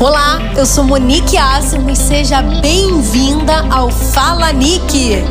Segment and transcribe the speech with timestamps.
[0.00, 5.22] Olá, eu sou Monique Asimo e seja bem-vinda ao Fala Nick.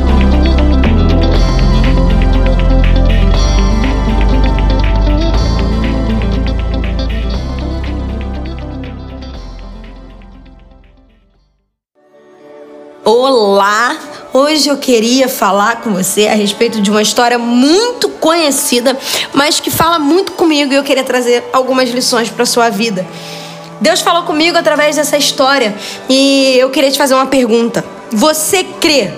[13.12, 13.98] Olá!
[14.32, 18.96] Hoje eu queria falar com você a respeito de uma história muito conhecida,
[19.32, 23.04] mas que fala muito comigo e eu queria trazer algumas lições para sua vida.
[23.80, 25.74] Deus falou comigo através dessa história
[26.08, 27.84] e eu queria te fazer uma pergunta.
[28.12, 29.12] Você crê?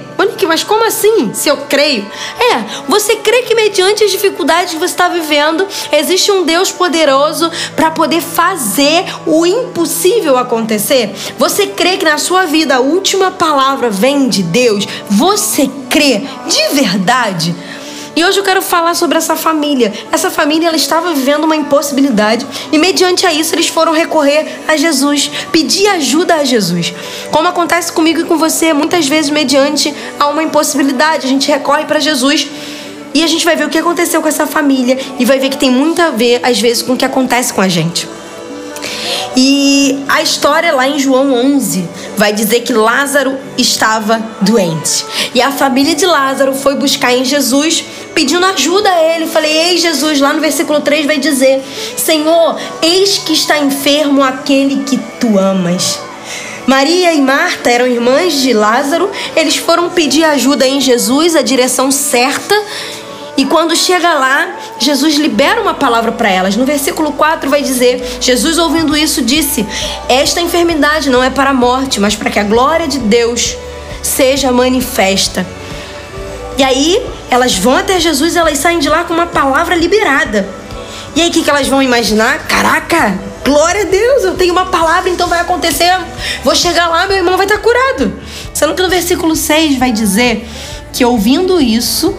[0.46, 1.32] Mas como assim?
[1.34, 2.06] Se eu creio?
[2.38, 7.50] É, você crê que mediante as dificuldades que você está vivendo, existe um Deus poderoso
[7.74, 11.14] para poder fazer o impossível acontecer?
[11.38, 14.86] Você crê que na sua vida a última palavra vem de Deus?
[15.08, 17.54] Você crê de verdade?
[18.14, 19.92] E hoje eu quero falar sobre essa família.
[20.12, 24.76] Essa família ela estava vivendo uma impossibilidade e mediante a isso eles foram recorrer a
[24.76, 26.92] Jesus, pedir ajuda a Jesus.
[27.30, 31.84] Como acontece comigo e com você, muitas vezes mediante a uma impossibilidade, a gente recorre
[31.84, 32.48] para Jesus.
[33.14, 35.58] E a gente vai ver o que aconteceu com essa família e vai ver que
[35.58, 38.08] tem muito a ver às vezes com o que acontece com a gente.
[39.36, 45.06] E a história lá em João 11 vai dizer que Lázaro estava doente.
[45.34, 47.84] E a família de Lázaro foi buscar em Jesus
[48.14, 49.26] pedindo ajuda a ele.
[49.26, 51.62] Falei, ei Jesus, lá no versículo 3 vai dizer:
[51.96, 55.98] Senhor, eis que está enfermo aquele que tu amas.
[56.66, 61.90] Maria e Marta eram irmãs de Lázaro, eles foram pedir ajuda em Jesus, a direção
[61.90, 62.54] certa.
[63.36, 66.54] E quando chega lá, Jesus libera uma palavra para elas.
[66.54, 69.66] No versículo 4 vai dizer: Jesus, ouvindo isso, disse:
[70.08, 73.56] Esta enfermidade não é para a morte, mas para que a glória de Deus
[74.02, 75.46] seja manifesta.
[76.56, 80.48] E aí, elas vão até Jesus e elas saem de lá com uma palavra liberada.
[81.14, 82.46] E aí, o que, que elas vão imaginar?
[82.46, 85.90] Caraca, glória a Deus, eu tenho uma palavra, então vai acontecer.
[86.44, 88.12] Vou chegar lá, meu irmão vai estar curado.
[88.54, 90.48] Sendo que no versículo 6 vai dizer
[90.92, 92.14] que ouvindo isso,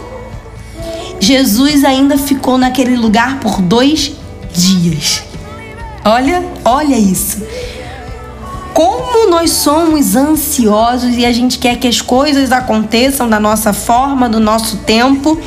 [1.20, 4.14] Jesus ainda ficou naquele lugar por dois
[4.54, 5.24] dias.
[6.06, 7.42] Olha, olha isso.
[8.74, 14.28] Como nós somos ansiosos e a gente quer que as coisas aconteçam da nossa forma,
[14.28, 15.40] do nosso tempo.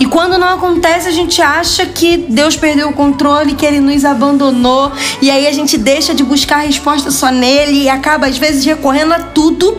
[0.00, 4.04] E quando não acontece, a gente acha que Deus perdeu o controle, que Ele nos
[4.04, 4.90] abandonou.
[5.20, 8.64] E aí a gente deixa de buscar a resposta só nele e acaba, às vezes,
[8.64, 9.78] recorrendo a tudo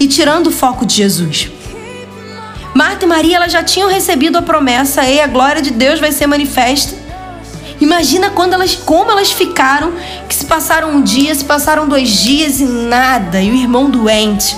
[0.00, 1.50] e tirando o foco de Jesus.
[2.74, 6.10] Marta e Maria elas já tinham recebido a promessa, e a glória de Deus vai
[6.10, 7.03] ser manifesta.
[7.84, 9.92] Imagina quando elas, como elas ficaram,
[10.26, 14.56] que se passaram um dia, se passaram dois dias e nada, e o irmão doente.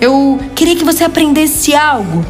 [0.00, 2.24] Eu queria que você aprendesse algo,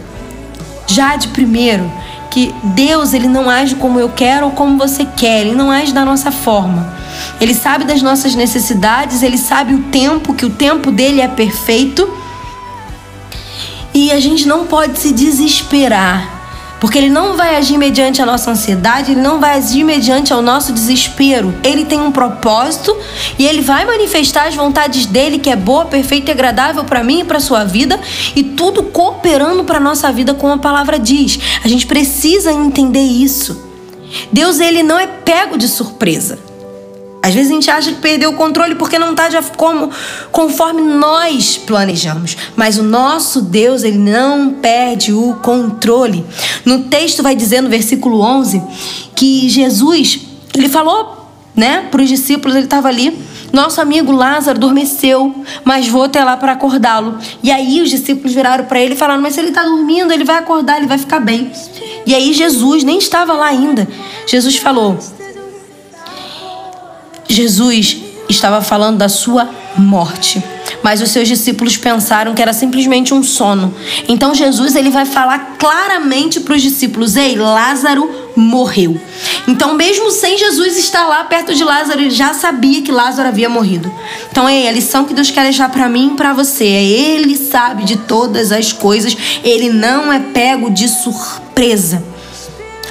[0.86, 1.92] já de primeiro,
[2.30, 5.92] que Deus ele não age como eu quero ou como você quer, ele não age
[5.92, 6.96] da nossa forma.
[7.38, 12.10] Ele sabe das nossas necessidades, ele sabe o tempo, que o tempo dele é perfeito
[13.92, 16.39] e a gente não pode se desesperar.
[16.80, 20.40] Porque ele não vai agir mediante a nossa ansiedade, ele não vai agir mediante ao
[20.40, 21.54] nosso desespero.
[21.62, 22.96] Ele tem um propósito
[23.38, 27.20] e ele vai manifestar as vontades dele, que é boa, perfeita e agradável para mim
[27.20, 28.00] e para sua vida,
[28.34, 31.38] e tudo cooperando para nossa vida, como a palavra diz.
[31.62, 33.68] A gente precisa entender isso.
[34.32, 36.49] Deus ele não é pego de surpresa.
[37.22, 39.90] Às vezes a gente acha que perdeu o controle porque não está como
[40.32, 42.36] conforme nós planejamos.
[42.56, 46.24] Mas o nosso Deus, ele não perde o controle.
[46.64, 48.62] No texto vai dizer no versículo 11
[49.14, 50.20] que Jesus,
[50.56, 53.18] ele falou, né, para os discípulos, ele estava ali,
[53.52, 57.18] nosso amigo Lázaro adormeceu, mas vou até lá para acordá-lo.
[57.42, 60.24] E aí os discípulos viraram para ele e falaram: Mas se ele está dormindo, ele
[60.24, 61.50] vai acordar, ele vai ficar bem.
[62.06, 63.88] E aí Jesus nem estava lá ainda.
[64.26, 64.96] Jesus falou:
[67.30, 67.98] Jesus
[68.28, 70.42] estava falando da sua morte.
[70.82, 73.74] Mas os seus discípulos pensaram que era simplesmente um sono.
[74.08, 79.00] Então Jesus ele vai falar claramente para os discípulos: "Ei, Lázaro morreu".
[79.46, 83.48] Então, mesmo sem Jesus estar lá perto de Lázaro, ele já sabia que Lázaro havia
[83.48, 83.92] morrido.
[84.30, 87.36] Então, ei, a lição que Deus quer deixar para mim e para você é: ele
[87.36, 92.02] sabe de todas as coisas, ele não é pego de surpresa.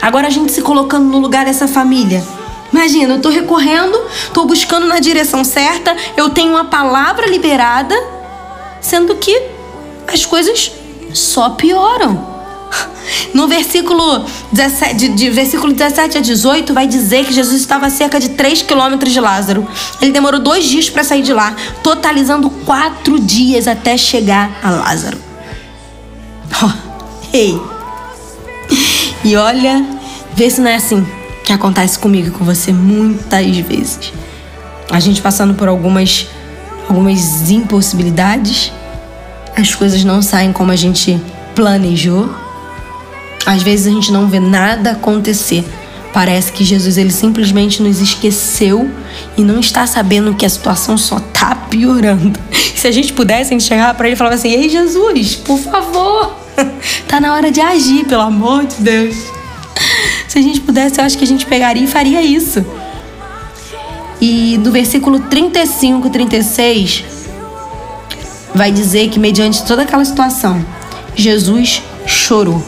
[0.02, 2.24] Agora a gente se colocando no lugar dessa família.
[2.72, 4.00] Imagina, eu tô recorrendo,
[4.34, 7.96] tô buscando na direção certa, eu tenho uma palavra liberada,
[8.80, 9.42] sendo que
[10.08, 10.72] as coisas
[11.14, 12.38] só pioram.
[13.34, 17.90] No versículo 17, de, de, versículo 17 a 18, vai dizer que Jesus estava a
[17.90, 19.68] cerca de 3 quilômetros de Lázaro.
[20.00, 25.18] Ele demorou dois dias para sair de lá, totalizando quatro dias até chegar a Lázaro.
[26.64, 26.72] Oh,
[27.34, 27.60] ei!
[29.24, 29.84] E olha,
[30.36, 31.19] vê se não é assim
[31.50, 34.14] que acontece comigo e com você muitas vezes.
[34.92, 36.28] A gente passando por algumas
[36.88, 38.72] algumas impossibilidades,
[39.58, 41.20] as coisas não saem como a gente
[41.56, 42.30] planejou.
[43.48, 45.66] Às vezes a gente não vê nada acontecer.
[46.14, 48.88] Parece que Jesus ele simplesmente nos esqueceu
[49.36, 52.40] e não está sabendo que a situação só está piorando.
[52.76, 55.58] Se a gente pudesse, a gente chegava para ele e falava assim: "Ei Jesus, por
[55.58, 56.36] favor,
[57.08, 59.39] tá na hora de agir, pelo amor de Deus".
[60.30, 62.64] Se a gente pudesse, eu acho que a gente pegaria e faria isso.
[64.22, 67.04] E no versículo 35, 36,
[68.54, 70.64] vai dizer que mediante toda aquela situação,
[71.16, 72.64] Jesus chorou.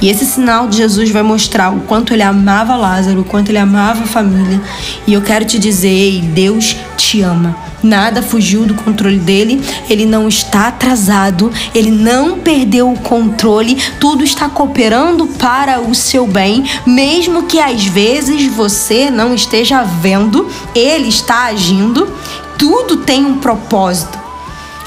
[0.00, 3.58] E esse sinal de Jesus vai mostrar o quanto ele amava Lázaro, o quanto ele
[3.58, 4.60] amava a família.
[5.04, 7.67] E eu quero te dizer, ei, Deus te ama.
[7.82, 14.24] Nada fugiu do controle dele, ele não está atrasado, ele não perdeu o controle, tudo
[14.24, 21.08] está cooperando para o seu bem, mesmo que às vezes você não esteja vendo, ele
[21.08, 22.12] está agindo,
[22.58, 24.18] tudo tem um propósito.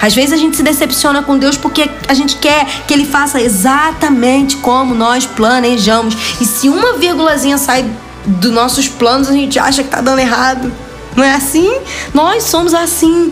[0.01, 3.39] Às vezes a gente se decepciona com Deus porque a gente quer que Ele faça
[3.39, 6.17] exatamente como nós planejamos.
[6.41, 7.85] E se uma vírgulazinha sai
[8.25, 10.71] dos nossos planos, a gente acha que tá dando errado.
[11.16, 11.80] Não é assim?
[12.13, 13.31] Nós somos assim.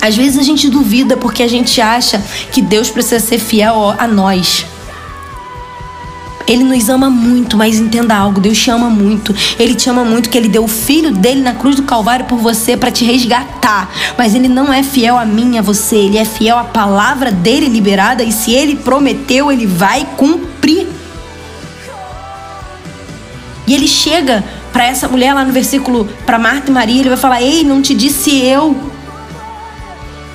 [0.00, 4.08] Às vezes a gente duvida porque a gente acha que Deus precisa ser fiel a
[4.08, 4.66] nós.
[6.46, 9.34] Ele nos ama muito, mas entenda algo, Deus te ama muito.
[9.58, 12.38] Ele te ama muito que ele deu o filho dele na cruz do Calvário por
[12.38, 13.88] você para te resgatar.
[14.18, 17.68] Mas ele não é fiel a mim, a você, ele é fiel à palavra dele
[17.68, 20.88] liberada e se ele prometeu, ele vai cumprir.
[23.66, 27.18] E ele chega para essa mulher lá no versículo para Marta e Maria, ele vai
[27.18, 28.92] falar: "Ei, não te disse eu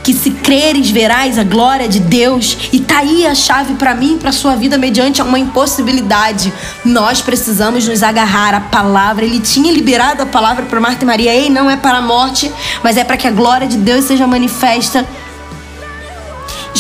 [0.08, 2.58] que se creres verás a glória de Deus.
[2.72, 6.54] E tá aí a chave para mim, para sua vida mediante uma impossibilidade.
[6.86, 9.26] Nós precisamos nos agarrar à palavra.
[9.26, 11.36] Ele tinha liberado a palavra para Marta e Maria.
[11.36, 12.50] Ei, não é para a morte,
[12.82, 15.06] mas é para que a glória de Deus seja manifesta.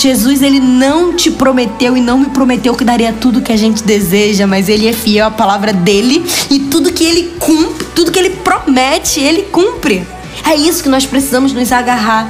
[0.02, 3.84] Jesus, ele não te prometeu e não me prometeu que daria tudo que a gente
[3.84, 8.20] deseja, mas ele é fiel à palavra dele e tudo que ele cumpre, tudo que
[8.20, 10.06] ele promete, ele cumpre.
[10.46, 12.30] É isso que nós precisamos nos agarrar.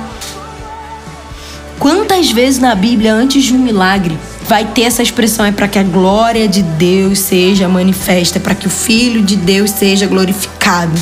[1.79, 4.17] Quantas vezes na Bíblia, antes de um milagre,
[4.47, 5.45] vai ter essa expressão?
[5.45, 9.71] É para que a glória de Deus seja manifesta, para que o Filho de Deus
[9.71, 10.97] seja glorificado.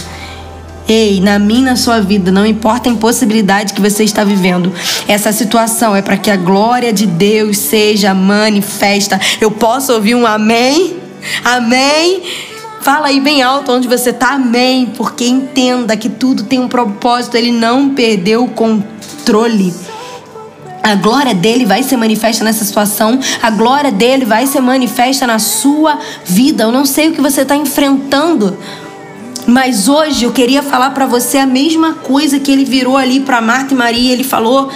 [0.88, 4.72] Ei, na minha, na sua vida, não importa a impossibilidade que você está vivendo,
[5.08, 9.20] essa situação é para que a glória de Deus seja manifesta.
[9.42, 10.98] Eu posso ouvir um amém?
[11.44, 12.22] Amém?
[12.82, 17.36] Fala aí bem alto onde você está, amém, porque entenda que tudo tem um propósito,
[17.36, 19.74] ele não perdeu o controle.
[20.84, 25.40] A glória dele vai ser manifesta nessa situação, a glória dele vai ser manifesta na
[25.40, 26.66] sua vida.
[26.66, 28.56] Eu não sei o que você está enfrentando,
[29.48, 33.42] mas hoje eu queria falar para você a mesma coisa que ele virou ali para
[33.42, 34.12] Marta e Maria.
[34.12, 34.72] Ele falou,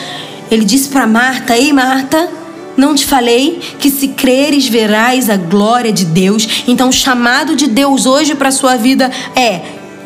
[0.49, 2.29] ele disse para Marta: Ei, Marta,
[2.77, 6.63] não te falei que se creres verás a glória de Deus?
[6.67, 9.61] Então, o chamado de Deus hoje para sua vida é: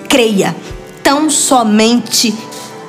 [0.08, 0.56] creia.
[1.04, 2.34] Tão somente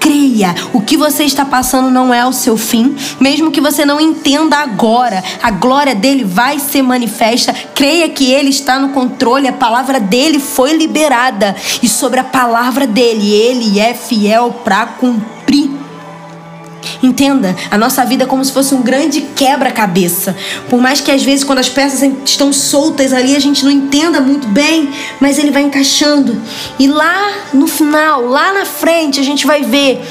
[0.05, 0.55] creia.
[0.75, 4.59] O que você está passando não é o seu fim, mesmo que você não entenda
[4.59, 5.25] agora.
[5.43, 7.55] A glória dele vai ser manifesta.
[7.75, 12.87] Creia que ele está no controle, a palavra dele foi liberada e sobre a palavra
[12.87, 15.84] dele, ele é fiel para cumprir.
[17.05, 20.35] Entenda, a nossa vida é como se fosse um grande quebra-cabeça.
[20.71, 24.23] Por mais que às vezes, quando as peças estão soltas ali, a gente não entenda
[24.23, 24.89] muito bem,
[25.21, 26.41] mas ele vai encaixando.
[26.79, 30.03] E lá no final, lá na frente, a gente vai ver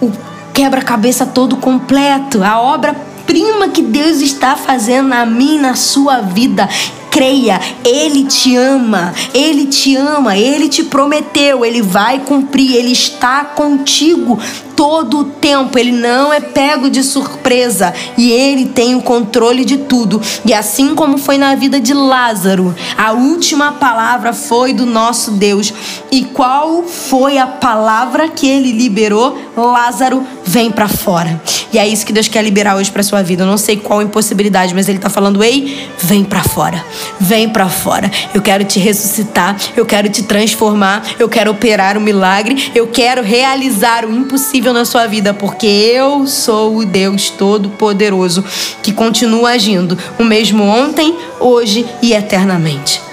[0.00, 0.12] o
[0.54, 2.94] quebra-cabeça todo completo, a obra
[3.26, 6.68] prima que Deus está fazendo na minha, na sua vida
[7.10, 13.44] creia, Ele te ama, Ele te ama, Ele te prometeu, Ele vai cumprir, Ele está
[13.44, 14.38] contigo
[14.80, 19.76] todo o tempo, ele não é pego de surpresa e ele tem o controle de
[19.76, 20.22] tudo.
[20.42, 25.70] E assim como foi na vida de Lázaro, a última palavra foi do nosso Deus.
[26.10, 29.38] E qual foi a palavra que ele liberou?
[29.54, 31.38] Lázaro, vem para fora.
[31.72, 33.42] E é isso que Deus quer liberar hoje para sua vida.
[33.42, 36.84] Eu não sei qual impossibilidade, mas ele tá falando: "Ei, vem para fora.
[37.20, 38.10] Vem para fora.
[38.34, 42.88] Eu quero te ressuscitar, eu quero te transformar, eu quero operar o um milagre, eu
[42.88, 48.44] quero realizar o impossível na sua vida, porque eu sou o Deus Todo-Poderoso
[48.82, 53.09] que continua agindo, o mesmo ontem, hoje e eternamente.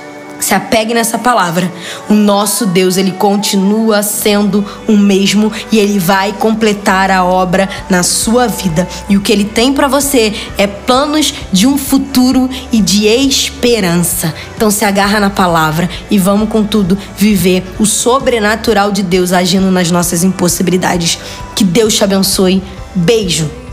[0.48, 1.70] Se apegue nessa palavra.
[2.10, 8.01] O nosso Deus, ele continua sendo o mesmo e ele vai completar a obra na
[8.01, 8.88] sua vida.
[9.10, 14.34] E o que ele tem para você é planos de um futuro e de esperança.
[14.56, 19.70] Então se agarra na palavra e vamos com tudo viver o sobrenatural de Deus agindo
[19.70, 21.20] nas nossas impossibilidades.
[21.58, 22.63] Que Deus te abençoe.
[22.96, 23.66] Beijo.